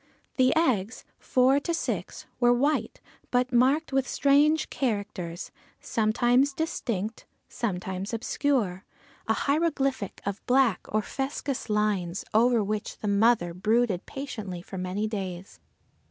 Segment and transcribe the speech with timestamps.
[0.37, 8.11] The eggs, four to six, were white, but marked with strange characters, sometimes distinct, sometimes
[8.11, 8.83] obscure,
[9.27, 15.05] a hieroglyphic of black or fuscous lines, over which the mother brooded patiently for many
[15.07, 15.59] days.